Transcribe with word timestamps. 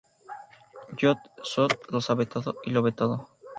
Yog-Sothoth 0.99 1.91
lo 1.91 2.01
sabe 2.01 2.25
todo 2.25 2.55
y 2.63 2.71
lo 2.71 2.81
ve 2.81 2.91
todo. 2.91 3.29